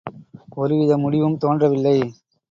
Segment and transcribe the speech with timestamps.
[0.55, 1.97] ஒரு வித முடிவும் தோன்றவில்லை.